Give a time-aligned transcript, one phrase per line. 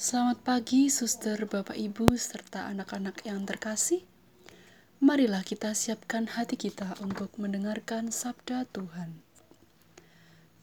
[0.00, 4.00] Selamat pagi, suster, bapak, ibu, serta anak-anak yang terkasih.
[4.96, 9.20] Marilah kita siapkan hati kita untuk mendengarkan sabda Tuhan.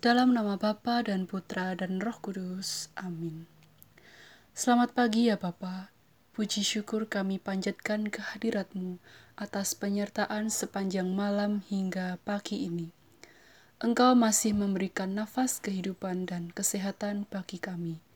[0.01, 2.89] Dalam nama Bapa dan Putra dan Roh Kudus.
[2.97, 3.45] Amin.
[4.57, 5.93] Selamat pagi ya Bapa.
[6.33, 8.97] Puji syukur kami panjatkan kehadiratmu
[9.37, 12.89] atas penyertaan sepanjang malam hingga pagi ini.
[13.85, 18.06] Engkau masih memberikan nafas kehidupan dan kesehatan bagi kami.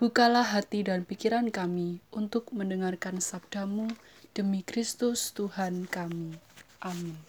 [0.00, 3.84] Bukalah hati dan pikiran kami untuk mendengarkan sabdamu
[4.32, 6.40] demi Kristus Tuhan kami.
[6.80, 7.20] Amin.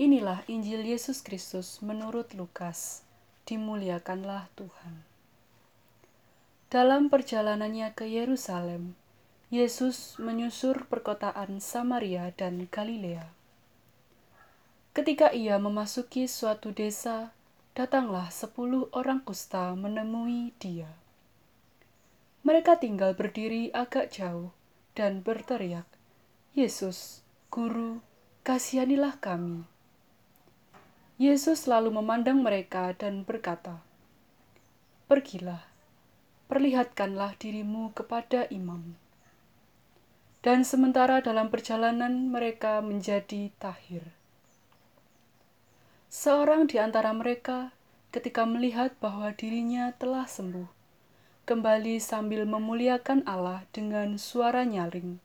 [0.00, 3.04] Inilah Injil Yesus Kristus menurut Lukas.
[3.44, 5.04] Dimuliakanlah Tuhan.
[6.72, 8.96] Dalam perjalanannya ke Yerusalem,
[9.52, 13.28] Yesus menyusur perkotaan Samaria dan Galilea.
[14.96, 17.33] Ketika ia memasuki suatu desa,
[17.74, 20.86] datanglah sepuluh orang kusta menemui dia.
[22.46, 24.54] Mereka tinggal berdiri agak jauh
[24.94, 25.90] dan berteriak,
[26.54, 27.98] Yesus, Guru,
[28.46, 29.66] kasihanilah kami.
[31.18, 33.82] Yesus lalu memandang mereka dan berkata,
[35.10, 35.66] Pergilah,
[36.46, 38.94] perlihatkanlah dirimu kepada imam.
[40.46, 44.23] Dan sementara dalam perjalanan mereka menjadi tahir.
[46.24, 47.68] Seorang di antara mereka,
[48.08, 50.64] ketika melihat bahwa dirinya telah sembuh,
[51.44, 55.20] kembali sambil memuliakan Allah dengan suara nyaring,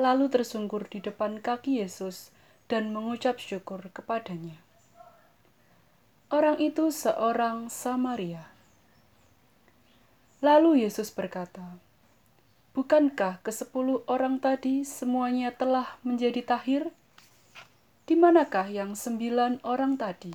[0.00, 2.32] lalu tersungkur di depan kaki Yesus
[2.72, 4.56] dan mengucap syukur kepadanya.
[6.32, 8.48] Orang itu seorang Samaria.
[10.40, 11.76] Lalu Yesus berkata,
[12.72, 16.88] Bukankah kesepuluh orang tadi semuanya telah menjadi tahir?
[18.10, 20.34] Di manakah yang sembilan orang tadi?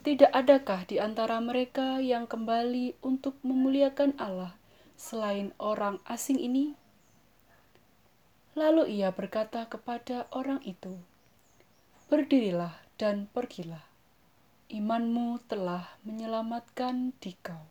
[0.00, 4.56] Tidak adakah di antara mereka yang kembali untuk memuliakan Allah
[4.96, 6.72] selain orang asing ini?
[8.56, 10.96] Lalu ia berkata kepada orang itu,
[12.08, 13.84] "Berdirilah dan pergilah.
[14.72, 17.68] Imanmu telah menyelamatkan dikau."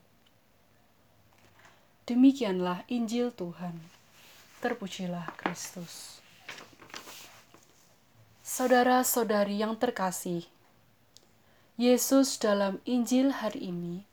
[2.06, 3.82] Demikianlah Injil Tuhan.
[4.62, 6.19] Terpujilah Kristus.
[8.60, 10.44] Saudara-saudari yang terkasih,
[11.80, 14.04] Yesus dalam Injil hari ini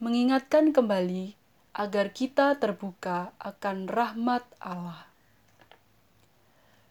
[0.00, 1.36] mengingatkan kembali
[1.76, 5.04] agar kita terbuka akan rahmat Allah.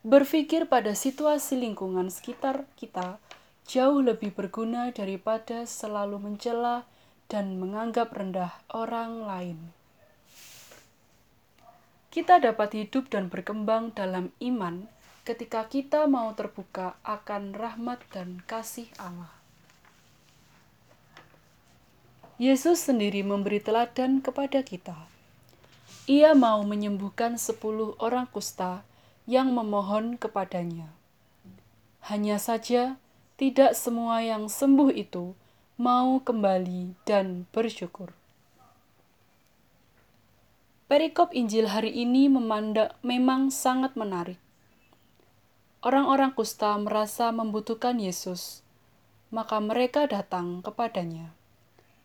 [0.06, 3.18] Berpikir pada situasi lingkungan sekitar kita
[3.66, 6.86] jauh lebih berguna daripada selalu mencela
[7.26, 9.58] dan menganggap rendah orang lain.
[12.14, 14.94] Kita dapat hidup dan berkembang dalam iman
[15.24, 19.32] ketika kita mau terbuka akan rahmat dan kasih Allah.
[22.36, 25.08] Yesus sendiri memberi teladan kepada kita.
[26.12, 28.84] Ia mau menyembuhkan sepuluh orang kusta
[29.24, 30.92] yang memohon kepadanya.
[32.04, 33.00] Hanya saja,
[33.40, 35.32] tidak semua yang sembuh itu
[35.80, 38.12] mau kembali dan bersyukur.
[40.92, 44.36] Perikop Injil hari ini memandang memang sangat menarik
[45.84, 48.64] Orang-orang kusta merasa membutuhkan Yesus,
[49.36, 51.36] maka mereka datang kepadanya,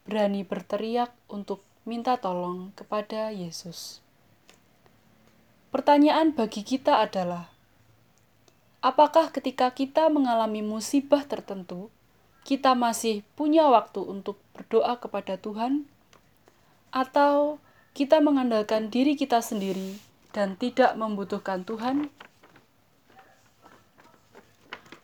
[0.02, 4.02] berani berteriak untuk minta tolong kepada Yesus.
[5.70, 7.54] Pertanyaan bagi kita adalah:
[8.82, 11.86] apakah ketika kita mengalami musibah tertentu,
[12.42, 15.86] kita masih punya waktu untuk berdoa kepada Tuhan,
[16.90, 17.62] atau
[17.94, 20.02] kita mengandalkan diri kita sendiri
[20.34, 22.10] dan tidak membutuhkan Tuhan?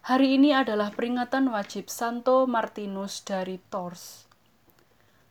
[0.04, 4.28] Hari ini adalah peringatan wajib Santo Martinus dari Tours.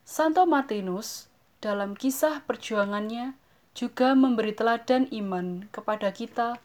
[0.02, 1.30] Santo Martinus
[1.62, 3.38] dalam kisah perjuangannya
[3.78, 6.58] juga memberi teladan iman kepada kita,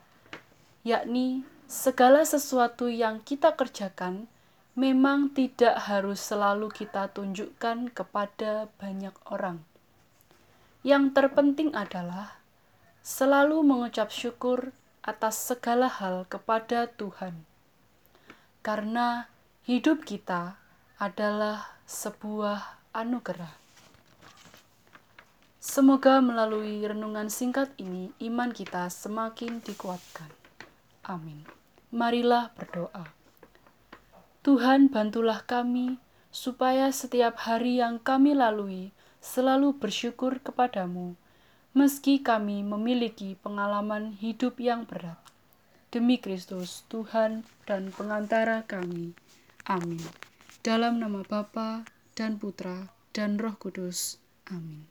[0.88, 4.24] yakni segala sesuatu yang kita kerjakan
[4.72, 9.60] memang tidak harus selalu kita tunjukkan kepada banyak orang.
[10.80, 12.40] Yang terpenting adalah
[13.04, 14.72] selalu mengucap syukur
[15.04, 17.47] atas segala hal kepada Tuhan
[18.68, 19.24] karena
[19.64, 20.60] hidup kita
[21.00, 23.56] adalah sebuah anugerah.
[25.56, 30.28] Semoga melalui renungan singkat ini iman kita semakin dikuatkan.
[31.00, 31.48] Amin.
[31.88, 33.08] Marilah berdoa.
[34.44, 35.96] Tuhan, bantulah kami
[36.28, 38.92] supaya setiap hari yang kami lalui
[39.24, 41.16] selalu bersyukur kepadamu,
[41.72, 45.16] meski kami memiliki pengalaman hidup yang berat
[45.88, 49.16] demi Kristus Tuhan dan pengantara kami.
[49.64, 50.04] Amin.
[50.60, 54.20] Dalam nama Bapa dan Putra dan Roh Kudus.
[54.52, 54.84] Amin.